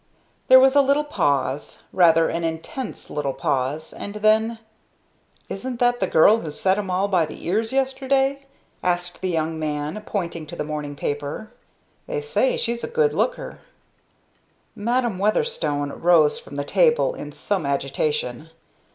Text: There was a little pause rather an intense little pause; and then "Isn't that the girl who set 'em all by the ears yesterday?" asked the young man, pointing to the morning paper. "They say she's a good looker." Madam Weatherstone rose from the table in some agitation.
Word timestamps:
There 0.47 0.59
was 0.59 0.75
a 0.75 0.81
little 0.81 1.03
pause 1.03 1.83
rather 1.93 2.27
an 2.27 2.43
intense 2.43 3.11
little 3.11 3.35
pause; 3.35 3.93
and 3.93 4.15
then 4.15 4.57
"Isn't 5.47 5.77
that 5.79 5.99
the 5.99 6.07
girl 6.07 6.37
who 6.39 6.49
set 6.49 6.79
'em 6.79 6.89
all 6.89 7.07
by 7.07 7.27
the 7.27 7.45
ears 7.45 7.71
yesterday?" 7.71 8.47
asked 8.81 9.21
the 9.21 9.29
young 9.29 9.59
man, 9.59 10.01
pointing 10.07 10.47
to 10.47 10.55
the 10.55 10.63
morning 10.63 10.95
paper. 10.95 11.51
"They 12.07 12.21
say 12.21 12.57
she's 12.57 12.83
a 12.83 12.87
good 12.87 13.13
looker." 13.13 13.59
Madam 14.75 15.19
Weatherstone 15.19 15.91
rose 15.91 16.39
from 16.39 16.55
the 16.55 16.63
table 16.65 17.13
in 17.13 17.31
some 17.31 17.63
agitation. 17.63 18.49